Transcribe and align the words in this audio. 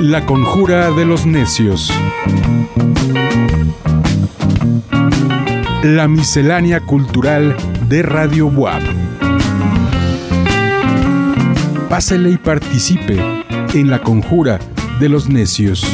La 0.00 0.24
conjura 0.24 0.92
de 0.92 1.04
los 1.04 1.26
necios. 1.26 1.92
La 5.82 6.06
miscelánea 6.06 6.80
cultural 6.80 7.56
de 7.88 8.02
Radio 8.02 8.46
WAP. 8.46 8.82
Pásele 11.88 12.30
y 12.30 12.36
participe 12.36 13.18
en 13.74 13.90
la 13.90 14.00
conjura 14.00 14.60
de 15.00 15.08
los 15.08 15.28
necios. 15.28 15.84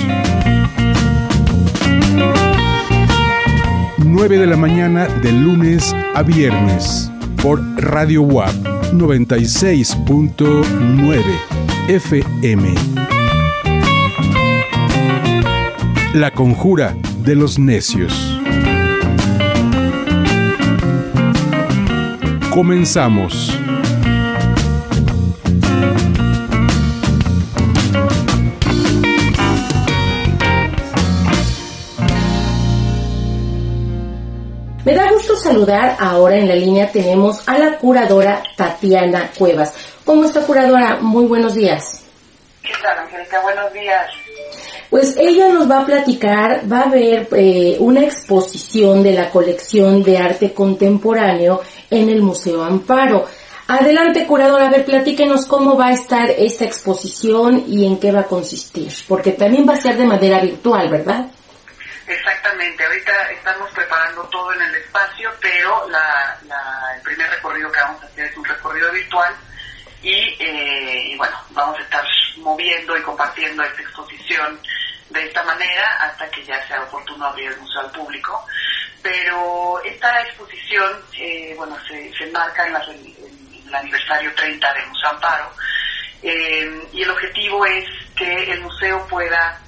9 4.17 4.39
de 4.39 4.47
la 4.47 4.57
mañana 4.57 5.09
de 5.09 5.33
lunes 5.33 5.93
a 6.15 6.23
viernes 6.23 7.11
por 7.43 7.61
Radio 7.83 8.23
WAP 8.23 8.55
96.9 8.93 11.21
FM. 11.89 12.75
La 16.15 16.31
conjura 16.31 16.97
de 17.25 17.35
los 17.35 17.59
necios. 17.59 18.41
Comenzamos. 22.51 23.59
Saludar. 35.45 35.97
Ahora 36.01 36.37
en 36.37 36.49
la 36.49 36.55
línea 36.55 36.91
tenemos 36.91 37.47
a 37.47 37.59
la 37.59 37.79
curadora 37.79 38.43
Tatiana 38.57 39.31
Cuevas. 39.39 39.75
¿Cómo 40.05 40.25
está 40.25 40.41
curadora? 40.41 40.99
Muy 41.01 41.27
buenos 41.27 41.55
días. 41.55 42.03
¿Qué 42.63 42.73
tal, 42.83 42.99
Angélica? 42.99 43.41
Buenos 43.43 43.73
días. 43.73 44.07
Pues 44.89 45.17
ella 45.19 45.49
nos 45.51 45.71
va 45.71 45.81
a 45.81 45.87
platicar, 45.87 46.63
va 46.71 46.83
a 46.83 46.89
ver 46.89 47.29
eh, 47.37 47.77
una 47.79 48.01
exposición 48.05 49.03
de 49.03 49.13
la 49.13 49.31
colección 49.31 50.03
de 50.03 50.17
arte 50.17 50.55
contemporáneo 50.55 51.61
en 51.91 52.09
el 52.09 52.23
Museo 52.23 52.63
Amparo. 52.63 53.27
Adelante, 53.67 54.27
curadora, 54.27 54.69
a 54.69 54.71
ver, 54.71 54.85
platíquenos 54.85 55.47
cómo 55.47 55.77
va 55.77 55.89
a 55.89 55.93
estar 55.93 56.31
esta 56.31 56.65
exposición 56.65 57.65
y 57.67 57.87
en 57.87 57.99
qué 57.99 58.13
va 58.13 58.21
a 58.21 58.27
consistir, 58.27 58.93
porque 59.09 59.33
también 59.33 59.67
va 59.69 59.73
a 59.73 59.81
ser 59.81 59.97
de 59.97 60.05
manera 60.05 60.41
virtual, 60.41 60.89
¿verdad? 60.89 61.27
Exactamente, 62.45 62.85
ahorita 62.85 63.31
estamos 63.31 63.71
preparando 63.71 64.23
todo 64.25 64.53
en 64.53 64.61
el 64.61 64.75
espacio, 64.75 65.33
pero 65.41 65.89
el 65.89 67.01
primer 67.01 67.31
recorrido 67.31 67.73
que 67.73 67.81
vamos 67.81 68.03
a 68.03 68.07
hacer 68.07 68.27
es 68.27 68.37
un 68.37 68.45
recorrido 68.45 68.93
virtual 68.93 69.35
y, 70.03 70.37
eh, 70.39 71.05
y 71.07 71.17
bueno, 71.17 71.43
vamos 71.53 71.79
a 71.79 71.83
estar 71.83 72.05
moviendo 72.37 72.99
y 72.99 73.01
compartiendo 73.01 73.63
esta 73.63 73.81
exposición 73.81 74.61
de 75.09 75.25
esta 75.25 75.43
manera 75.45 75.89
hasta 76.03 76.31
que 76.31 76.45
ya 76.45 76.63
sea 76.69 76.83
oportuno 76.83 77.25
abrir 77.25 77.51
el 77.51 77.61
museo 77.61 77.81
al 77.81 77.91
público. 77.93 78.47
Pero 79.01 79.81
esta 79.83 80.21
exposición, 80.21 81.03
eh, 81.15 81.55
bueno, 81.57 81.79
se, 81.89 82.13
se 82.13 82.25
enmarca 82.25 82.67
en, 82.67 82.77
el 83.67 83.75
aniversario 83.75 84.35
30 84.35 84.75
del 84.75 84.87
Museo 84.89 85.09
Amparo 85.09 85.51
eh, 86.23 86.89
y 86.93 87.03
el 87.05 87.11
objetivo 87.11 87.65
es 87.65 87.87
que 88.15 88.53
el 88.53 88.61
museo 88.61 89.07
pueda 89.07 89.64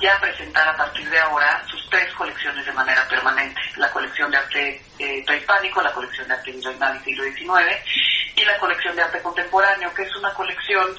ya 0.00 0.18
presentar 0.20 0.66
a 0.68 0.76
partir 0.76 1.08
de 1.08 1.18
ahora 1.18 1.62
sus 1.70 1.88
tres 1.90 2.12
colecciones 2.14 2.64
de 2.64 2.72
manera 2.72 3.06
permanente. 3.08 3.60
La 3.76 3.90
colección 3.90 4.30
de 4.30 4.38
arte 4.38 4.82
eh, 4.98 5.22
prehispánico, 5.26 5.82
la 5.82 5.92
colección 5.92 6.26
de 6.26 6.34
arte 6.34 6.52
del 6.52 7.04
siglo 7.04 7.24
XIX 7.24 8.36
y 8.36 8.44
la 8.44 8.58
colección 8.58 8.96
de 8.96 9.02
arte 9.02 9.20
contemporáneo, 9.20 9.92
que 9.94 10.02
es 10.02 10.16
una 10.16 10.32
colección 10.34 10.96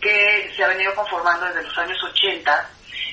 que 0.00 0.52
se 0.54 0.62
ha 0.62 0.68
venido 0.68 0.94
conformando 0.94 1.46
desde 1.46 1.64
los 1.64 1.78
años 1.78 1.98
80 2.02 2.70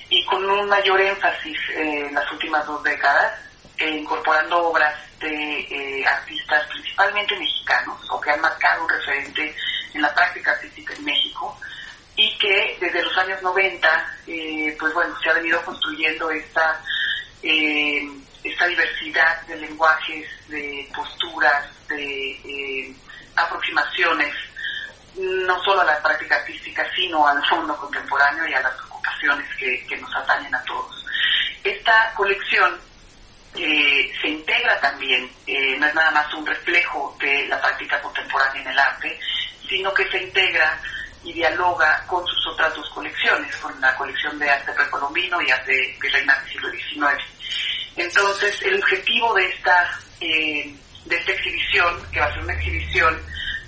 y 0.10 0.24
con 0.26 0.48
un 0.48 0.68
mayor 0.68 1.02
énfasis 1.02 1.58
eh, 1.72 2.06
en 2.08 2.14
las 2.14 2.32
últimas 2.32 2.66
dos 2.68 2.84
décadas, 2.84 3.34
eh, 3.78 3.90
incorporando 3.90 4.68
obras 4.68 4.94
de 5.20 5.60
eh, 5.62 6.06
artistas 6.06 6.68
principalmente 6.68 7.36
mexicanos 7.40 7.98
o 8.12 8.22
que 8.22 8.30
han 8.30 8.42
marcado 8.42 8.84
un 8.84 8.90
referente 8.90 9.56
en 9.94 10.02
la 10.02 10.14
práctica 10.14 10.52
artística 10.52 10.94
en 10.94 11.06
México 11.06 11.58
y 12.16 12.38
que 12.38 12.73
desde 12.94 13.08
los 13.08 13.18
años 13.18 13.42
90, 13.42 14.18
eh, 14.28 14.78
pues 14.80 14.94
bueno, 14.94 15.16
se 15.20 15.30
ha 15.30 15.34
venido 15.34 15.60
construyendo 15.66 16.30
esta, 16.30 16.80
eh, 17.42 18.08
esta 18.44 18.68
diversidad 18.68 19.42
de 19.48 19.56
lenguajes, 19.56 20.30
de 20.48 20.88
posturas, 20.96 21.66
de 21.88 22.32
eh, 22.32 22.96
aproximaciones, 23.36 24.32
no 25.18 25.64
solo 25.64 25.82
a 25.82 25.86
la 25.86 26.02
práctica 26.04 26.36
artística, 26.36 26.88
sino 26.96 27.28
al 27.28 27.44
fondo 27.48 27.76
contemporáneo 27.78 28.48
y 28.48 28.54
a 28.54 28.62
las 28.62 28.80
ocupaciones 28.82 29.48
que, 29.58 29.86
que 29.88 29.98
nos 29.98 30.16
atañen 30.16 30.54
a 30.54 30.64
todos. 30.64 31.06
Esta 31.64 32.14
colección 32.16 32.80
se 33.56 34.28
integra 34.28 34.80
también, 34.80 35.30
no 35.80 35.86
es 35.86 35.94
nada 35.94 36.10
más 36.10 36.34
un 36.34 36.46
reflejo 36.46 37.16
de 37.20 37.48
la 37.48 37.62
práctica 37.62 38.02
contemporánea 38.02 38.64
en 38.64 38.68
el 38.68 38.80
arte, 38.80 39.20
sino 39.70 39.94
que 39.94 40.10
se 40.10 40.24
integra 40.24 40.80
y 41.24 41.34
dialoga 41.34 42.04
con 42.08 42.26
sus 42.28 42.48
otras 42.48 42.74
dos 42.76 42.90
colecciones, 42.90 43.56
con 43.58 43.80
la 43.80 43.96
colección 43.96 44.38
de 44.40 44.50
arte 44.50 44.72
precolombino 44.74 45.42
y 45.42 45.52
arte 45.52 45.98
virreinal 46.02 46.38
del 46.44 46.52
siglo 46.52 46.72
XIX. 46.72 47.24
Entonces, 47.96 48.62
el 48.64 48.76
objetivo 48.76 49.34
de 49.34 49.46
esta, 49.46 50.00
eh, 50.20 50.76
de 51.06 51.16
esta 51.16 51.32
exhibición, 51.32 52.12
que 52.12 52.20
va 52.20 52.26
a 52.26 52.34
ser 52.34 52.44
una 52.44 52.54
exhibición 52.54 53.22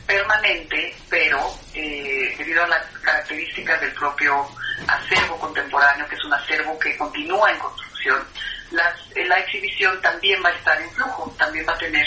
permanente, 0.06 0.96
pero 1.10 1.40
eh, 1.74 2.36
debido 2.38 2.64
a 2.64 2.68
las 2.68 2.86
características 3.02 3.82
del 3.82 3.92
propio 3.94 4.48
acervo 4.88 5.40
contemporáneo, 5.40 6.08
que 6.08 6.16
es 6.16 6.24
un 6.24 6.34
acervo 6.34 6.78
que 6.80 6.96
continúa 6.98 7.52
en 7.52 7.60
construcción, 7.60 8.24
las, 8.72 8.94
la 9.16 9.40
exhibición 9.40 10.00
también 10.02 10.44
va 10.44 10.50
a 10.50 10.54
estar 10.54 10.80
en 10.82 10.90
flujo, 10.92 11.34
también 11.38 11.66
va 11.68 11.74
a 11.74 11.78
tener 11.78 12.06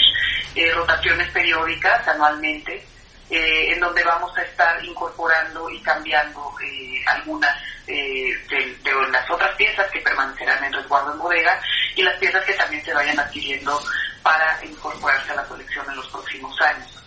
eh, 0.55 0.71
rotaciones 0.73 1.29
periódicas 1.31 2.07
anualmente, 2.07 2.85
eh, 3.29 3.73
en 3.73 3.79
donde 3.79 4.03
vamos 4.03 4.35
a 4.35 4.41
estar 4.41 4.83
incorporando 4.83 5.69
y 5.69 5.79
cambiando 5.81 6.51
eh, 6.63 6.99
algunas 7.05 7.55
eh, 7.85 8.33
de, 8.49 8.75
de, 8.83 9.11
las 9.11 9.29
otras 9.29 9.55
piezas 9.55 9.87
que 9.91 9.99
permanecerán 9.99 10.63
en 10.63 10.73
resguardo 10.73 11.13
en 11.13 11.19
bodega 11.19 11.61
y 11.95 12.01
las 12.01 12.17
piezas 12.17 12.43
que 12.43 12.53
también 12.53 12.83
se 12.83 12.91
vayan 12.91 13.19
adquiriendo 13.19 13.79
para 14.23 14.57
incorporarse 14.65 15.31
a 15.31 15.35
la 15.35 15.43
colección 15.43 15.85
en 15.91 15.97
los 15.97 16.07
próximos 16.07 16.59
años. 16.61 17.03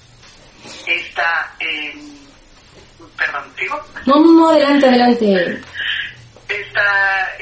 Esta, 0.86 1.52
perdón, 3.18 3.52
¿sigo? 3.58 3.84
No, 4.06 4.20
no, 4.20 4.32
no, 4.32 4.50
adelante, 4.50 4.86
adelante. 4.86 5.60
Esta, 6.48 7.32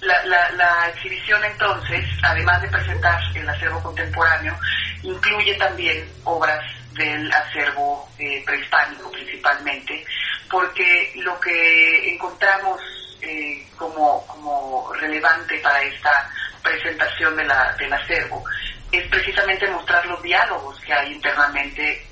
la, 0.00 0.26
la, 0.26 0.50
la, 0.50 0.88
exhibición 0.88 1.44
entonces, 1.44 2.04
además 2.24 2.60
de 2.62 2.68
presentar 2.68 3.20
el 3.32 3.48
acervo 3.48 3.80
contemporáneo, 3.80 4.58
incluye 5.04 5.54
también 5.54 6.04
obras 6.24 6.64
del 6.98 7.32
acervo 7.32 8.08
eh, 8.18 8.42
prehispánico 8.44 9.10
principalmente, 9.10 10.04
porque 10.50 11.12
lo 11.16 11.38
que 11.40 12.12
encontramos 12.12 12.80
eh, 13.22 13.66
como, 13.76 14.26
como 14.26 14.92
relevante 14.94 15.58
para 15.58 15.80
esta 15.82 16.30
presentación 16.62 17.36
de 17.36 17.44
la, 17.44 17.72
del 17.78 17.92
acervo 17.92 18.44
es 18.92 19.06
precisamente 19.08 19.68
mostrar 19.68 20.04
los 20.06 20.22
diálogos 20.22 20.78
que 20.80 20.92
hay 20.92 21.12
internamente 21.12 22.06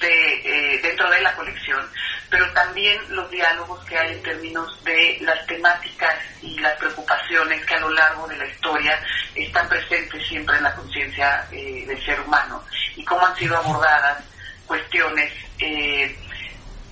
de, 0.00 0.74
eh, 0.76 0.80
dentro 0.82 1.08
de 1.10 1.20
la 1.20 1.34
colección, 1.36 1.88
pero 2.34 2.52
también 2.52 3.00
los 3.10 3.30
diálogos 3.30 3.78
que 3.84 3.96
hay 3.96 4.14
en 4.14 4.22
términos 4.24 4.82
de 4.82 5.18
las 5.20 5.46
temáticas 5.46 6.16
y 6.42 6.58
las 6.58 6.76
preocupaciones 6.78 7.64
que 7.64 7.74
a 7.74 7.78
lo 7.78 7.90
largo 7.90 8.26
de 8.26 8.36
la 8.36 8.44
historia 8.44 8.98
están 9.36 9.68
presentes 9.68 10.26
siempre 10.26 10.56
en 10.56 10.64
la 10.64 10.74
conciencia 10.74 11.46
eh, 11.52 11.84
del 11.86 12.04
ser 12.04 12.18
humano 12.22 12.60
y 12.96 13.04
cómo 13.04 13.24
han 13.24 13.36
sido 13.36 13.56
abordadas 13.56 14.20
cuestiones 14.66 15.32
eh, 15.60 16.18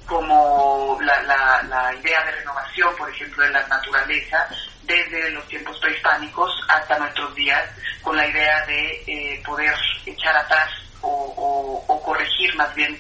como 0.07 0.97
la, 1.03 1.21
la, 1.23 1.61
la, 1.65 1.93
idea 1.93 2.25
de 2.25 2.31
renovación, 2.31 2.95
por 2.95 3.11
ejemplo, 3.11 3.43
de 3.43 3.51
la 3.51 3.67
naturaleza, 3.67 4.49
desde 4.85 5.29
los 5.31 5.49
tiempos 5.49 5.77
prehispánicos 5.81 6.53
hasta 6.69 7.01
nuestros 7.01 7.35
días, 7.35 7.69
con 8.01 8.17
la 8.17 8.29
idea 8.29 8.65
de 8.67 9.03
eh, 9.09 9.43
poder 9.45 9.75
echar 10.07 10.37
atrás 10.37 10.71
o, 11.01 11.09
o, 11.09 11.93
o, 11.93 12.03
corregir 12.05 12.55
más 12.55 12.73
bien 12.77 12.97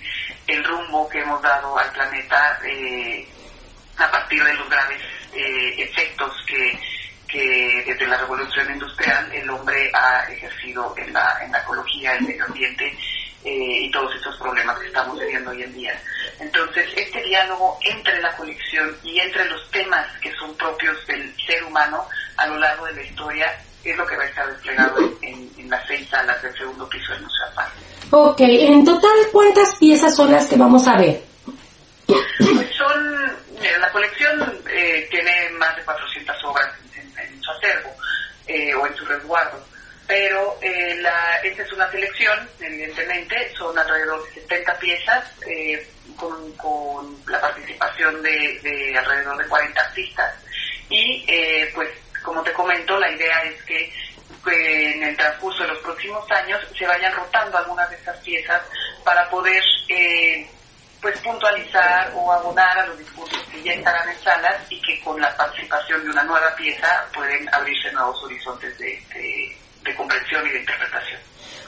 el 0.52 0.64
rumbo 0.64 1.08
que 1.08 1.20
hemos 1.20 1.40
dado 1.42 1.78
al 1.78 1.90
planeta 1.92 2.58
eh, 2.64 3.26
a 3.98 4.10
partir 4.10 4.42
de 4.44 4.54
los 4.54 4.68
graves 4.68 5.00
efectos 5.34 6.44
que, 6.46 6.78
que 7.26 7.82
desde 7.86 8.06
la 8.06 8.18
revolución 8.18 8.70
industrial 8.70 9.32
el 9.32 9.48
hombre 9.48 9.90
ha 9.94 10.24
ejercido 10.30 10.94
en 10.98 11.12
la, 11.12 11.38
en 11.42 11.50
la 11.50 11.60
ecología, 11.60 12.14
el 12.16 12.26
medio 12.26 12.44
ambiente 12.44 12.94
eh, 13.44 13.80
y 13.80 13.90
todos 13.90 14.14
estos 14.14 14.36
problemas 14.36 14.78
que 14.78 14.86
estamos 14.86 15.18
viviendo 15.18 15.50
hoy 15.50 15.62
en 15.62 15.72
día. 15.72 16.00
Entonces, 16.38 16.88
este 16.94 17.22
diálogo 17.22 17.78
entre 17.82 18.20
la 18.20 18.36
colección 18.36 18.96
y 19.02 19.18
entre 19.18 19.46
los 19.46 19.70
temas 19.70 20.06
que 20.20 20.32
son 20.34 20.54
propios 20.56 21.04
del 21.06 21.34
ser 21.44 21.64
humano 21.64 22.06
a 22.36 22.46
lo 22.46 22.56
largo 22.58 22.86
de 22.86 22.94
la 22.94 23.02
historia 23.02 23.60
es 23.82 23.96
lo 23.96 24.06
que 24.06 24.16
va 24.16 24.22
a 24.22 24.26
estar 24.26 24.46
desplegado 24.46 24.98
en, 25.22 25.42
piezas 25.88 26.42
del 26.42 26.56
segundo 26.56 26.88
piso 26.88 27.12
del 27.12 27.22
Museo 27.22 27.46
Amparo. 27.46 27.70
Ok, 28.14 28.40
en 28.40 28.84
total, 28.84 29.10
¿cuántas 29.32 29.74
piezas 29.76 30.14
son 30.14 30.30
las 30.30 30.46
que 30.46 30.56
vamos 30.56 30.86
a 30.86 30.98
ver? 30.98 31.18
Pues 32.06 32.68
son, 32.76 33.32
la 33.80 33.90
colección 33.90 34.62
eh, 34.70 35.08
tiene 35.10 35.48
más 35.52 35.74
de 35.76 35.82
400 35.82 36.44
obras 36.44 36.68
en, 36.94 37.42
su 37.42 37.50
acervo 37.50 37.90
eh, 38.46 38.74
o 38.74 38.86
en 38.86 38.94
su 38.96 39.06
resguardo, 39.06 39.58
pero 40.06 40.58
eh, 40.60 40.98
la, 41.00 41.38
esta 41.42 41.62
es 41.62 41.72
una 41.72 41.90
selección, 41.90 42.38
evidentemente, 42.60 43.50
son 43.56 43.78
alrededor 43.78 44.22
de 44.26 44.42
70 44.42 44.78
piezas 44.78 45.24
con, 46.14 46.52
con, 46.58 47.16
la 47.28 47.40
participación 47.40 48.22
de, 48.22 48.60
de, 48.62 48.98
alrededor 48.98 49.38
de 49.38 49.48
40 49.48 49.80
artistas 49.80 50.34
y 50.90 51.24
pues 51.74 51.88
como 52.22 52.42
te 52.42 52.52
comento, 52.52 52.98
la 52.98 53.10
idea 53.10 53.42
es 53.44 53.62
que 53.62 53.90
en 54.46 55.02
el 55.02 55.16
transcurso 55.16 55.62
de 55.62 55.68
los 55.68 55.78
próximos 55.78 56.28
años 56.30 56.60
se 56.76 56.86
vayan 56.86 57.14
rotando 57.14 57.58
algunas 57.58 57.88
de 57.90 57.96
estas 57.96 58.16
piezas 58.18 58.62
para 59.04 59.28
poder 59.30 59.62
eh, 59.88 60.46
pues 61.00 61.18
puntualizar 61.18 62.12
o 62.16 62.32
abonar 62.32 62.78
a 62.78 62.86
los 62.86 62.98
discursos 62.98 63.38
que 63.50 63.62
ya 63.62 63.72
estarán 63.72 64.08
en 64.08 64.18
salas 64.22 64.62
y 64.70 64.80
que 64.80 65.00
con 65.00 65.20
la 65.20 65.36
participación 65.36 66.04
de 66.04 66.10
una 66.10 66.22
nueva 66.24 66.54
pieza 66.56 66.86
pueden 67.12 67.52
abrirse 67.52 67.92
nuevos 67.92 68.22
horizontes 68.22 68.78
de, 68.78 69.94
comprensión 69.96 70.46
y 70.46 70.50
de 70.50 70.60
interpretación. 70.60 71.20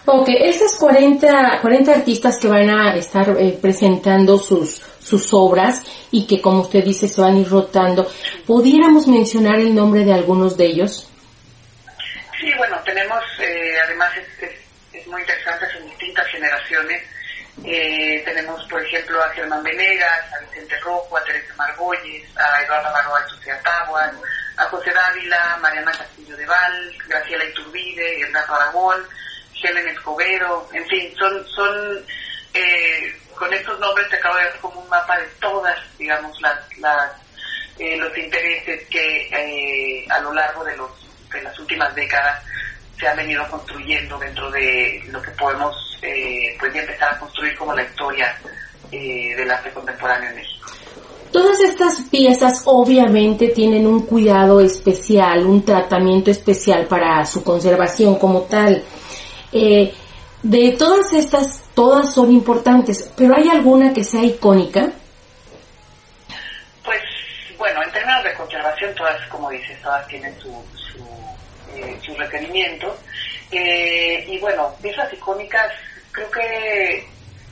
Ok, 0.06 0.28
esas 0.28 0.76
40, 0.76 1.60
40 1.60 1.92
artistas 1.92 2.38
que 2.38 2.48
van 2.48 2.70
a 2.70 2.94
estar 2.94 3.28
eh, 3.38 3.58
presentando 3.60 4.38
sus, 4.38 4.80
sus 5.00 5.32
obras 5.32 5.82
y 6.10 6.26
que 6.26 6.40
como 6.40 6.60
usted 6.60 6.84
dice 6.84 7.08
se 7.08 7.20
van 7.20 7.36
a 7.36 7.38
ir 7.40 7.48
rotando, 7.48 8.06
¿pudiéramos 8.46 9.08
mencionar 9.08 9.58
el 9.58 9.74
nombre 9.74 10.04
de 10.04 10.12
algunos 10.12 10.56
de 10.56 10.66
ellos? 10.66 11.08
Sí, 12.54 12.58
bueno, 12.58 12.80
tenemos, 12.84 13.24
eh, 13.40 13.76
además 13.82 14.12
es, 14.40 15.06
muy 15.08 15.20
interesante, 15.22 15.66
son 15.72 15.90
distintas 15.90 16.24
generaciones. 16.28 17.02
Eh, 17.64 18.22
tenemos, 18.24 18.64
por 18.68 18.80
ejemplo, 18.80 19.20
a 19.20 19.30
Germán 19.30 19.64
Venegas, 19.64 20.32
a 20.32 20.38
Vicente 20.38 20.78
Rojo, 20.78 21.16
a 21.16 21.24
Teresa 21.24 21.52
Margolles, 21.56 22.24
a 22.36 22.62
Eduardo 22.62 22.92
Baroa 22.92 23.26
Tahuas, 23.64 24.14
a 24.56 24.64
José 24.66 24.92
Dávila, 24.92 25.58
Mariana 25.60 25.90
Castillo 25.98 26.36
de 26.36 26.46
Val, 26.46 26.96
Graciela 27.08 27.44
Iturbide, 27.44 28.20
Hernando 28.20 28.54
Aragón, 28.54 29.04
Helen 29.60 29.88
Escobedo, 29.88 30.68
en 30.72 30.86
fin, 30.86 31.12
son, 31.18 31.44
son 31.48 32.06
eh, 32.52 33.20
con 33.34 33.52
estos 33.52 33.80
nombres 33.80 34.08
te 34.10 34.16
acabo 34.16 34.36
de 34.36 34.44
dar 34.44 34.60
como 34.60 34.80
un 34.80 34.88
mapa 34.88 35.18
de 35.18 35.26
todas, 35.40 35.76
digamos, 35.98 36.40
las, 36.40 36.78
las 36.78 37.10
los 37.98 38.16
intereses 38.16 38.86
que 38.88 40.06
a 40.08 40.20
lo 40.20 40.32
largo 40.32 40.62
de 40.62 40.76
los 40.76 41.04
en 41.36 41.44
las 41.44 41.58
últimas 41.58 41.94
décadas 41.94 42.42
se 42.98 43.08
han 43.08 43.16
venido 43.16 43.46
construyendo 43.48 44.18
dentro 44.18 44.50
de 44.50 45.02
lo 45.10 45.20
que 45.20 45.30
podemos 45.32 45.98
eh, 46.02 46.56
pues 46.58 46.72
ya 46.72 46.80
empezar 46.80 47.14
a 47.14 47.18
construir 47.18 47.56
como 47.56 47.74
la 47.74 47.82
historia 47.82 48.36
eh, 48.92 49.34
del 49.36 49.50
arte 49.50 49.70
contemporáneo 49.70 50.30
en 50.30 50.36
México. 50.36 50.66
Todas 51.32 51.58
estas 51.60 52.02
piezas 52.02 52.62
obviamente 52.66 53.48
tienen 53.48 53.88
un 53.88 54.06
cuidado 54.06 54.60
especial, 54.60 55.44
un 55.44 55.64
tratamiento 55.64 56.30
especial 56.30 56.86
para 56.86 57.24
su 57.26 57.42
conservación 57.42 58.20
como 58.20 58.42
tal. 58.42 58.84
Eh, 59.50 59.92
de 60.44 60.76
todas 60.78 61.12
estas, 61.12 61.62
todas 61.74 62.14
son 62.14 62.30
importantes, 62.30 63.10
pero 63.16 63.34
¿hay 63.36 63.48
alguna 63.48 63.92
que 63.92 64.04
sea 64.04 64.22
icónica? 64.22 64.92
Pues 66.84 67.00
bueno, 67.58 67.82
en 67.82 67.90
términos 67.90 68.22
de 68.22 68.34
conservación 68.34 68.94
todas, 68.94 69.28
como 69.28 69.50
dices, 69.50 69.80
todas 69.82 70.06
tienen 70.06 70.38
su, 70.38 70.50
eh, 71.76 71.98
sus 72.04 72.16
requerimientos. 72.16 72.96
Eh, 73.50 74.24
y 74.28 74.38
bueno, 74.38 74.74
piezas 74.82 75.12
icónicas, 75.12 75.72
creo 76.12 76.30
que 76.30 77.06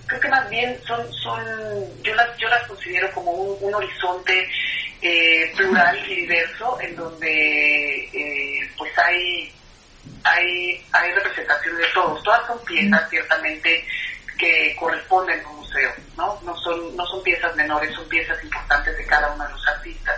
creo 0.06 0.20
que 0.20 0.28
más 0.28 0.48
bien 0.50 0.78
son, 0.86 1.12
son 1.12 2.02
yo 2.02 2.14
las 2.14 2.36
yo 2.36 2.48
las 2.48 2.66
considero 2.66 3.10
como 3.12 3.30
un, 3.30 3.74
horizonte 3.74 4.48
eh, 5.00 5.52
plural 5.56 5.98
y 6.10 6.16
diverso 6.16 6.78
en 6.80 6.96
donde 6.96 8.68
pues 8.76 8.98
hay 8.98 9.52
hay 10.24 10.84
hay 10.92 11.12
representación 11.12 11.76
de 11.76 11.86
todos. 11.94 12.22
Todas 12.22 12.46
son 12.46 12.58
piezas 12.64 13.08
ciertamente 13.08 13.84
que 14.38 14.76
corresponden 14.78 15.40
a 15.44 15.48
un 15.48 15.56
museo 15.56 15.92
no 16.16 16.40
no 16.44 16.56
son 16.58 16.96
no 16.96 17.06
son 17.06 17.22
piezas 17.22 17.54
menores 17.54 17.94
son 17.94 18.08
piezas 18.08 18.42
importantes 18.42 18.96
de 18.96 19.06
cada 19.06 19.32
uno 19.32 19.44
de 19.44 19.50
los 19.50 19.68
artistas 19.68 20.16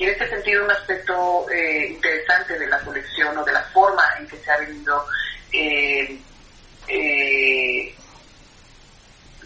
y 0.00 0.04
en 0.04 0.10
este 0.12 0.30
sentido, 0.30 0.64
un 0.64 0.70
aspecto 0.70 1.46
eh, 1.50 1.88
interesante 1.90 2.58
de 2.58 2.66
la 2.68 2.78
colección 2.80 3.36
o 3.36 3.44
de 3.44 3.52
la 3.52 3.62
forma 3.64 4.02
en 4.18 4.26
que 4.26 4.38
se 4.38 4.50
ha 4.50 4.56
venido 4.56 5.04
eh, 5.52 6.18
eh, 6.88 7.94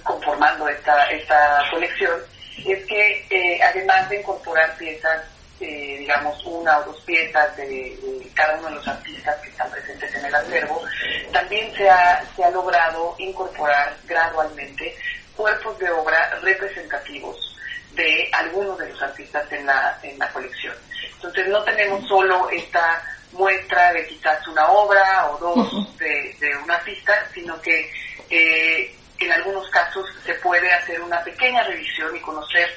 conformando 0.04 0.68
esta, 0.68 1.10
esta 1.10 1.60
colección 1.72 2.20
es 2.64 2.86
que 2.86 3.60
además 3.64 4.08
de 4.08 4.20
incorporar 4.20 4.76
piezas, 4.76 5.24
digamos 5.58 6.40
una 6.46 6.78
o 6.78 6.84
dos 6.84 7.00
piezas 7.00 7.56
de, 7.56 7.98
cada 8.32 8.56
uno 8.58 8.68
de 8.68 8.74
los 8.76 8.86
artistas 8.86 9.36
que 9.40 9.48
están 9.48 9.68
presentes 9.72 10.14
en 10.14 10.24
el 10.24 10.34
acervo, 10.36 10.84
también 11.32 11.74
se 11.74 11.90
ha, 11.90 12.24
se 12.36 12.44
ha 12.44 12.50
logrado 12.50 13.16
incorporar 13.18 13.96
gradualmente 14.06 14.96
cuerpos 15.34 15.76
de 15.80 15.90
obra 15.90 16.38
representativos 16.42 17.53
de 17.94 18.28
algunos 18.32 18.78
de 18.78 18.88
los 18.88 19.02
artistas 19.02 19.50
en 19.52 19.66
la, 19.66 19.98
en 20.02 20.18
la 20.18 20.28
colección. 20.32 20.74
Entonces 21.14 21.48
no 21.48 21.62
tenemos 21.62 22.06
solo 22.06 22.48
esta 22.50 23.02
muestra 23.32 23.92
de 23.92 24.06
quizás 24.06 24.46
una 24.48 24.68
obra 24.68 25.30
o 25.30 25.38
dos 25.38 25.98
de, 25.98 26.36
de 26.38 26.56
un 26.56 26.70
artista, 26.70 27.12
sino 27.32 27.60
que 27.60 27.90
eh, 28.30 28.94
en 29.18 29.32
algunos 29.32 29.68
casos 29.70 30.06
se 30.24 30.34
puede 30.34 30.70
hacer 30.72 31.00
una 31.00 31.22
pequeña 31.22 31.62
revisión 31.64 32.14
y 32.16 32.20
conocer 32.20 32.68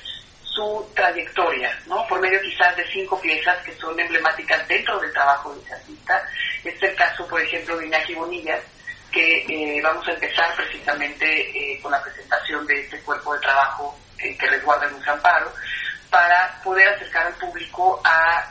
su 0.41 0.89
trayectoria, 0.95 1.77
¿no? 1.85 2.07
Por 2.07 2.19
medio 2.19 2.41
quizás 2.41 2.75
de 2.75 2.87
cinco 2.87 3.19
piezas 3.21 3.57
que 3.63 3.75
son 3.75 3.99
emblemáticas 3.99 4.67
dentro 4.67 4.99
del 4.99 5.13
trabajo 5.13 5.53
de 5.53 5.61
ese 5.61 5.73
artista. 5.73 6.27
Este 6.63 6.85
es 6.85 6.91
el 6.91 6.95
caso, 6.97 7.27
por 7.27 7.41
ejemplo, 7.41 7.77
de 7.77 7.85
Iñaki 7.85 8.15
Bonilla, 8.15 8.59
que 9.11 9.45
eh, 9.47 9.81
vamos 9.83 10.07
a 10.07 10.11
empezar 10.11 10.55
precisamente 10.55 11.27
eh, 11.73 11.79
con 11.79 11.91
la 11.91 12.01
presentación 12.01 12.65
de 12.65 12.81
este 12.81 12.99
cuerpo 13.01 13.33
de 13.35 13.39
trabajo 13.41 13.97
eh, 14.19 14.37
que 14.37 14.47
resguardan 14.47 14.93
un 14.93 15.09
amparo, 15.09 15.51
para 16.09 16.59
poder 16.63 16.87
acercar 16.89 17.27
al 17.27 17.33
público 17.33 18.01
a, 18.03 18.45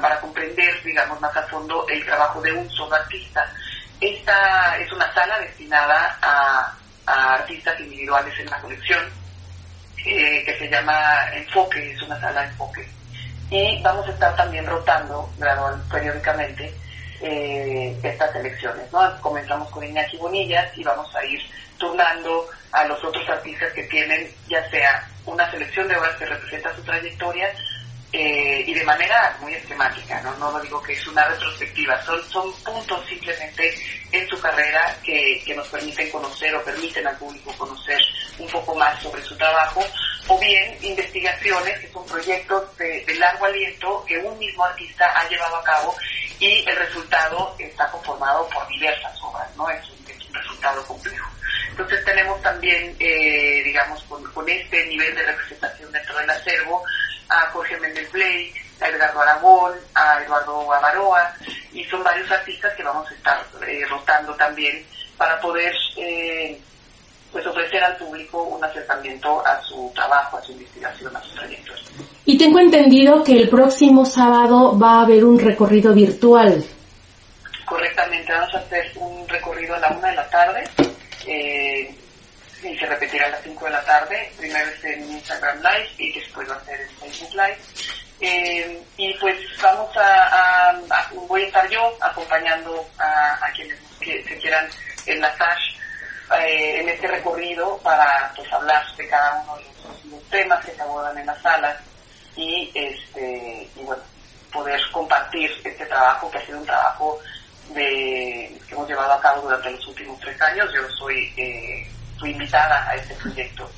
para 0.00 0.20
comprender, 0.20 0.82
digamos, 0.82 1.20
más 1.20 1.36
a 1.36 1.42
fondo 1.42 1.86
el 1.88 2.04
trabajo 2.04 2.40
de 2.40 2.52
un 2.52 2.68
solo 2.70 2.94
artista. 2.96 3.44
Esta 4.00 4.78
es 4.78 4.90
una 4.92 5.12
sala 5.12 5.38
destinada 5.38 6.16
a, 6.22 6.74
artistas 7.06 7.80
individuales 7.80 8.38
en 8.38 8.50
la 8.50 8.60
colección, 8.60 9.02
eh, 10.04 10.44
que 10.44 10.58
se 10.58 10.68
llama 10.68 11.28
Enfoque, 11.32 11.92
es 11.92 12.02
una 12.02 12.20
sala 12.20 12.42
de 12.42 12.48
enfoque. 12.48 12.88
Y 13.50 13.82
vamos 13.82 14.06
a 14.06 14.12
estar 14.12 14.36
también 14.36 14.66
rotando 14.66 15.30
gradual, 15.38 15.82
periódicamente 15.90 16.74
eh, 17.20 17.96
estas 18.02 18.34
elecciones. 18.36 18.90
¿no? 18.92 19.20
Comenzamos 19.20 19.68
con 19.70 19.84
Iñaki 19.84 20.16
Bonillas 20.16 20.76
y 20.76 20.84
vamos 20.84 21.14
a 21.14 21.24
ir 21.24 21.40
turnando 21.78 22.46
a 22.72 22.84
los 22.84 23.02
otros 23.04 23.28
artistas 23.28 23.72
que 23.72 23.84
tienen 23.84 24.30
ya 24.48 24.68
sea 24.70 25.06
una 25.24 25.50
selección 25.50 25.88
de 25.88 25.96
obras 25.96 26.16
que 26.16 26.26
representa 26.26 26.74
su 26.74 26.82
trayectoria 26.82 27.52
eh, 28.12 28.64
y 28.66 28.72
de 28.72 28.84
manera 28.84 29.36
muy 29.40 29.52
esquemática, 29.52 30.20
¿no? 30.22 30.34
no 30.36 30.50
lo 30.50 30.60
digo 30.60 30.82
que 30.82 30.94
es 30.94 31.06
una 31.06 31.28
retrospectiva, 31.28 32.00
son, 32.02 32.22
son 32.30 32.50
puntos 32.64 33.04
simplemente 33.06 33.74
en 34.10 34.26
su 34.26 34.40
carrera 34.40 34.96
que, 35.02 35.42
que 35.44 35.54
nos 35.54 35.68
permiten 35.68 36.10
conocer 36.10 36.54
o 36.54 36.64
permiten 36.64 37.06
al 37.06 37.16
público 37.18 37.52
conocer 37.58 38.00
un 38.38 38.48
poco 38.48 38.74
más 38.74 38.98
sobre 39.02 39.22
su 39.22 39.36
trabajo, 39.36 39.84
o 40.28 40.38
bien 40.38 40.76
investigaciones 40.82 41.78
que 41.80 41.88
son 41.88 42.06
proyectos 42.06 42.76
de, 42.76 43.04
largo 43.18 43.46
aliento 43.46 44.04
que 44.06 44.18
un 44.18 44.38
mismo 44.38 44.64
artista 44.64 45.10
ha 45.18 45.28
llevado 45.28 45.56
a 45.56 45.64
cabo 45.64 45.96
y 46.38 46.64
el 46.68 46.76
resultado 46.76 47.56
está 47.58 47.90
conformado 47.90 48.48
por 48.48 48.66
diversas 48.68 49.12
obras, 49.22 49.48
¿no? 49.56 49.68
es 49.70 49.82
un 49.88 50.34
resultado 50.34 50.86
complejo. 50.86 51.28
Entonces 51.70 52.04
tenemos 52.04 52.40
también, 52.42 52.94
eh, 52.98 53.62
digamos, 53.64 54.02
con, 54.04 54.48
este 54.48 54.86
nivel 54.86 55.14
de 55.14 55.22
representación 55.22 55.92
dentro 55.92 56.16
del 56.18 56.30
acervo, 56.30 56.82
a 57.28 57.50
Jorge 57.50 57.76
Méndez 57.78 58.10
Blake, 58.12 58.54
a 58.80 58.88
Edgardo 58.88 59.20
Aragón, 59.20 59.74
a 59.94 60.22
Eduardo 60.22 60.72
Avaroa, 60.72 61.34
y 61.72 61.84
son 61.84 62.02
varios 62.02 62.30
artistas 62.30 62.74
que 62.74 62.82
vamos 62.82 63.10
a 63.10 63.14
estar 63.14 63.46
eh, 63.66 63.84
rotando 63.88 64.34
también 64.34 64.84
para 65.16 65.40
poder 65.40 65.74
eh, 65.96 66.60
pues 67.32 67.46
ofrecer 67.46 67.82
al 67.82 67.96
público 67.96 68.42
un 68.42 68.64
acercamiento 68.64 69.44
a 69.46 69.60
su 69.62 69.90
trabajo, 69.94 70.38
a 70.38 70.42
su 70.42 70.52
investigación, 70.52 71.14
a 71.14 71.22
sus 71.22 71.34
trayectos. 71.34 71.84
Y 72.24 72.38
tengo 72.38 72.58
entendido 72.58 73.22
que 73.24 73.32
el 73.32 73.48
próximo 73.48 74.04
sábado 74.04 74.78
va 74.78 75.00
a 75.00 75.02
haber 75.02 75.24
un 75.24 75.38
recorrido 75.38 75.94
virtual. 75.94 76.64
Correctamente, 77.64 78.32
vamos 78.32 78.54
a 78.54 78.58
hacer 78.58 78.92
un 78.96 79.28
recorrido 79.28 79.74
a 79.74 79.78
la 79.78 79.88
una 79.88 80.08
de 80.08 80.16
la 80.16 80.28
tarde 80.30 80.64
eh, 81.26 81.94
y 82.62 82.76
se 82.76 82.86
repetirá 82.86 83.26
a 83.26 83.30
las 83.30 83.42
5 83.42 83.64
de 83.64 83.70
la 83.70 83.84
tarde. 83.84 84.32
Primero 84.38 84.66
es 84.70 84.84
en 84.84 85.10
Instagram 85.10 85.58
Live 85.58 85.88
y 85.98 86.12
después 86.18 86.50
va 86.50 86.56
a 86.56 86.64
ser 86.64 86.80
en 86.80 86.88
Facebook 86.88 87.34
Live. 87.34 87.58
Eh, 88.20 88.82
y 88.96 89.14
pues 89.14 89.36
vamos 89.62 89.90
a, 89.96 90.80
voy 91.28 91.42
a 91.42 91.46
estar 91.46 91.68
yo 91.70 91.96
acompañando 92.00 92.84
a, 92.98 93.48
quienes 93.54 93.78
que, 94.00 94.22
se 94.24 94.36
quieran 94.38 94.68
enlazar 95.06 95.56
eh, 96.36 96.80
en 96.80 96.88
este 96.88 97.06
recorrido 97.06 97.78
para 97.78 98.32
pues 98.36 98.52
hablar 98.52 98.84
de 98.96 99.08
cada 99.08 99.42
uno 99.42 99.56
de 99.56 99.64
los, 99.64 100.28
temas 100.28 100.62
que 100.64 100.72
se 100.72 100.82
abordan 100.82 101.16
en 101.16 101.26
las 101.26 101.40
salas 101.40 101.76
y 102.36 102.70
este 102.74 103.70
y 103.74 103.82
bueno 103.82 104.02
poder 104.52 104.80
compartir 104.92 105.50
este 105.64 105.86
trabajo 105.86 106.30
que 106.30 106.38
ha 106.38 106.46
sido 106.46 106.58
un 106.58 106.66
trabajo 106.66 107.18
de, 107.74 108.60
que 108.66 108.74
hemos 108.74 108.88
llevado 108.88 109.12
a 109.12 109.20
cabo 109.20 109.42
durante 109.42 109.70
los 109.70 109.86
últimos 109.86 110.18
tres 110.20 110.40
años. 110.42 110.68
Yo 110.74 110.88
soy 110.98 111.32
eh, 111.36 111.86
fui 112.18 112.30
invitada 112.30 112.88
a 112.88 112.96
este 112.96 113.14
proyecto 113.14 113.70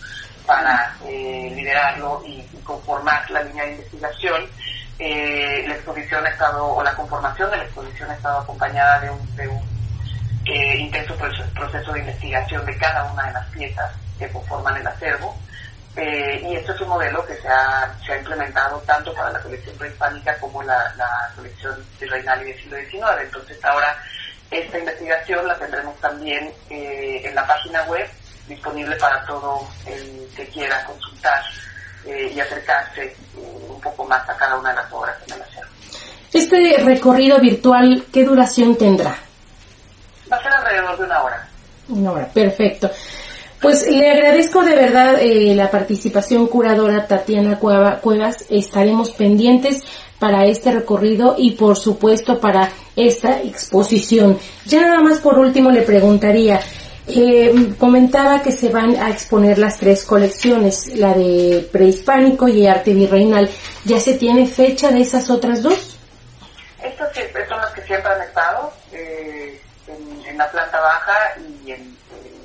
para 0.47 0.97
eh, 1.07 1.53
liderarlo 1.55 2.23
y, 2.27 2.43
conformar 2.65 3.29
la 3.31 3.43
línea 3.43 3.65
de 3.65 3.73
investigación. 3.73 4.49
Eh, 4.99 5.65
la 5.67 5.75
exposición 5.75 6.25
ha 6.25 6.31
estado, 6.31 6.67
o 6.67 6.83
la 6.83 6.95
conformación 6.95 7.51
de 7.51 7.57
la 7.57 7.65
exposición 7.65 8.11
ha 8.11 8.15
estado 8.15 8.39
acompañada 8.41 9.01
de 9.01 9.11
un, 9.11 9.37
de 9.37 9.49
un 9.49 9.70
eh, 10.51 10.77
intenso 10.79 11.15
proceso 11.17 11.93
de 11.93 12.01
investigación 12.01 12.67
de 12.67 12.77
cada 12.77 13.13
una 13.13 13.27
de 13.27 13.33
las 13.33 13.47
piezas 13.49 13.93
que 14.19 14.29
conforman 14.29 14.77
el 14.77 14.87
acervo. 14.87 15.37
Eh, 15.97 16.47
y 16.49 16.57
esto 16.57 16.73
es 16.73 16.81
un 16.81 16.89
modelo 16.89 17.25
que 17.27 17.35
se 17.37 17.49
ha, 17.49 17.93
se 18.05 18.13
ha 18.13 18.19
implementado 18.19 18.79
tanto 18.81 19.13
para 19.15 19.33
la 19.33 19.41
colección 19.41 19.77
prehispánica 19.77 20.39
como 20.39 20.63
la, 20.63 20.93
la 20.97 21.31
colección 21.35 21.75
virreinal 22.01 22.43
y 22.43 22.53
del 22.53 22.61
siglo 22.61 22.77
XIX. 22.77 23.23
Entonces 23.23 23.65
ahora 23.65 23.97
esta 24.51 24.79
investigación 24.79 25.47
la 25.47 25.57
tendremos 25.59 25.97
también 26.01 26.51
eh, 26.69 27.23
en 27.25 27.35
la 27.35 27.47
página 27.47 27.85
web 27.85 28.09
disponible 28.49 28.97
para 28.97 29.25
todo 29.25 29.61
el 29.87 30.29
que 30.37 30.45
quiera 30.47 30.85
consultar 30.85 31.41
eh, 32.05 32.33
y 32.35 32.41
acercarse 32.41 33.05
eh, 33.05 33.17
un 33.69 33.81
poco 33.81 34.05
más 34.07 34.29
a 34.29 34.37
cada 34.37 34.59
una 34.59 34.71
de 34.71 34.77
las 34.77 34.93
obras 34.93 35.17
en 35.27 35.35
el 35.35 35.43
acervo. 35.43 35.71
Este 36.33 36.83
recorrido 36.85 37.39
virtual, 37.39 38.05
¿qué 38.13 38.25
duración 38.25 38.77
tendrá? 38.77 39.17
Alrededor 40.81 40.99
de 40.99 41.05
una 41.05 41.23
hora. 41.23 41.49
Una 41.89 42.13
hora, 42.13 42.29
perfecto. 42.33 42.91
Pues 43.61 43.87
le 43.91 44.11
agradezco 44.11 44.63
de 44.63 44.75
verdad 44.75 45.17
eh, 45.21 45.55
la 45.55 45.71
participación 45.71 46.47
curadora 46.47 47.07
Tatiana 47.07 47.59
Cuevas. 47.59 48.47
Estaremos 48.49 49.11
pendientes 49.11 49.83
para 50.19 50.47
este 50.47 50.71
recorrido 50.71 51.35
y 51.37 51.53
por 51.53 51.77
supuesto 51.77 52.41
para 52.41 52.71
esta 52.97 53.41
exposición. 53.43 54.39
Ya 54.65 54.81
nada 54.81 55.01
más 55.01 55.19
por 55.19 55.39
último 55.39 55.71
le 55.71 55.83
preguntaría, 55.83 56.61
eh, 57.07 57.75
comentaba 57.79 58.43
que 58.43 58.53
se 58.53 58.71
van 58.71 58.97
a 58.97 59.11
exponer 59.11 59.59
las 59.59 59.79
tres 59.79 60.05
colecciones, 60.05 60.95
la 60.97 61.13
de 61.13 61.69
prehispánico 61.71 62.49
y 62.49 62.67
arte 62.67 62.95
virreinal. 62.95 63.51
¿Ya 63.85 63.99
se 63.99 64.15
tiene 64.15 64.47
fecha 64.47 64.91
de 64.91 65.03
esas 65.03 65.29
otras 65.29 65.63
dos? 65.63 65.99
Estas 66.83 67.13
son 67.49 67.59
las 67.59 67.73
que 67.73 67.83
siempre 67.83 68.11
han 68.11 68.23
la 70.41 70.51
planta 70.51 70.81
baja 70.81 71.35
y 71.39 71.73
en, 71.73 71.97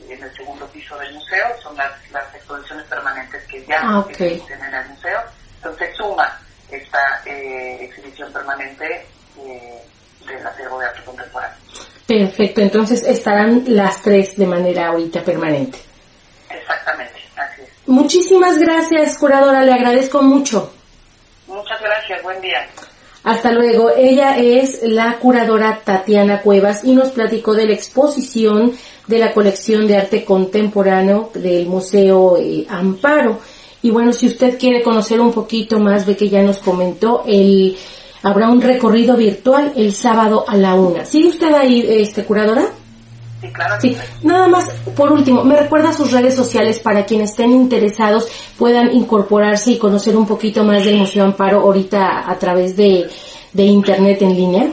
el 0.10 0.36
segundo 0.36 0.68
piso 0.68 0.98
del 0.98 1.14
museo. 1.14 1.46
Son 1.62 1.76
las, 1.78 1.92
exposiciones 2.34 2.86
permanentes 2.88 3.42
que 3.48 3.66
ya 3.66 3.80
ah, 3.82 4.06
existen 4.10 4.62
en 4.64 4.74
el 4.74 4.90
museo. 4.90 5.20
Entonces 5.58 5.96
suma 5.96 6.40
esta 6.70 7.22
eh, 7.26 7.78
exhibición 7.82 8.32
permanente 8.34 9.06
del 10.26 10.48
acervo 10.48 10.80
de 10.80 10.88
arte 10.88 11.04
contemporáneo. 11.04 11.58
Perfecto, 12.06 12.62
entonces 12.62 13.04
estarán 13.04 13.64
las 13.68 14.02
tres 14.02 14.38
de 14.38 14.46
manera 14.46 14.88
ahorita 14.88 15.24
permanente. 15.24 15.80
Exactamente, 16.50 17.20
así 17.36 17.62
es. 17.62 17.70
Muchísimas 17.88 18.60
gracias, 18.60 19.18
curadora, 19.18 19.64
le 19.64 19.74
agradezco 19.74 20.22
mucho. 20.22 20.74
Muchas 21.48 21.82
gracias, 21.82 22.22
buen 22.24 22.42
día. 22.42 22.68
Hasta 23.26 23.52
luego. 23.52 23.90
Ella 23.90 24.38
es 24.38 24.82
la 24.84 25.18
curadora 25.18 25.82
Tatiana 25.84 26.42
Cuevas 26.42 26.84
y 26.84 26.94
nos 26.96 27.10
platicó 27.10 27.56
de 27.56 27.66
la 27.66 27.74
exposición 27.74 28.74
de 29.08 29.20
la 29.20 29.34
colección 29.34 29.88
de 29.88 29.98
arte 29.98 30.24
contemporáneo 30.24 31.32
del 31.34 31.66
Museo 31.66 32.38
eh, 32.38 32.66
Amparo. 32.70 33.40
Y 33.82 33.90
bueno, 33.90 34.14
si 34.14 34.28
usted 34.28 34.58
quiere 34.60 34.84
conocer 34.84 35.20
un 35.20 35.32
poquito 35.32 35.80
más, 35.80 36.06
ve 36.06 36.16
que 36.16 36.30
ya 36.30 36.44
nos 36.44 36.60
comentó 36.60 37.24
el 37.28 37.76
habrá 38.22 38.50
un 38.50 38.62
recorrido 38.62 39.16
virtual 39.18 39.74
el 39.76 39.94
sábado 39.94 40.46
a 40.48 40.56
la 40.56 40.76
una. 40.76 41.06
¿Sigue 41.06 41.30
usted 41.30 41.54
ahí, 41.54 41.86
este, 41.88 42.26
curadora? 42.26 42.70
Sí, 43.46 43.54
claro. 43.54 43.82
Sí. 43.82 43.98
Nada 44.24 44.48
más, 44.48 44.70
por 44.96 45.12
último, 45.12 45.44
¿me 45.44 45.58
recuerda 45.58 45.92
sus 45.92 46.12
redes 46.12 46.36
sociales 46.36 46.80
para 46.80 47.06
quienes 47.06 47.32
estén 47.32 47.52
interesados 47.52 48.28
puedan 48.58 48.92
incorporarse 48.92 49.72
y 49.72 49.78
conocer 49.78 50.16
un 50.16 50.26
poquito 50.26 50.64
más 50.64 50.86
del 50.86 50.96
Museo 50.96 51.26
Amparo 51.26 51.60
ahorita 51.62 52.30
a 52.30 52.40
través 52.40 52.76
de, 52.76 53.08
internet 53.54 54.22
en 54.22 54.36
línea? 54.36 54.68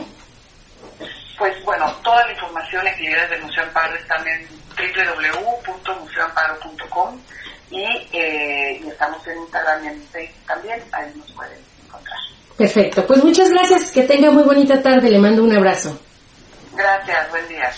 Pues 1.37 1.53
bueno, 1.65 1.93
toda 2.03 2.25
la 2.25 2.31
información 2.31 2.85
y 2.85 2.89
actividades 2.89 3.29
del 3.31 3.43
Museo 3.43 3.63
Amparo 3.63 3.95
están 3.95 4.25
en 4.27 4.47
www.museoamparo.com 4.75 7.19
y, 7.71 7.83
eh, 8.13 8.81
y 8.83 8.87
estamos 8.87 9.25
en 9.27 9.37
Instagram 9.39 9.83
y 9.83 9.87
en 9.87 10.01
Facebook 10.03 10.45
también, 10.47 10.79
ahí 10.91 11.11
nos 11.15 11.31
pueden 11.31 11.57
encontrar. 11.85 12.19
Perfecto, 12.57 13.05
pues 13.05 13.23
muchas 13.23 13.49
gracias, 13.49 13.91
que 13.91 14.03
tenga 14.03 14.31
muy 14.31 14.43
bonita 14.43 14.81
tarde, 14.81 15.09
le 15.09 15.19
mando 15.19 15.43
un 15.43 15.55
abrazo. 15.55 15.99
Gracias, 16.75 17.29
buen 17.29 17.47
día. 17.47 17.71